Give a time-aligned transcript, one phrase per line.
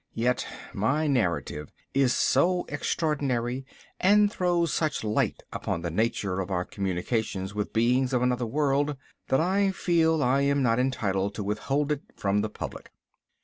[0.15, 3.67] Yet my narrative is so extraordinary
[3.99, 8.97] and throws such light upon the nature of our communications with beings of another world,
[9.27, 12.91] that I feel I am not entitled to withhold it from the public.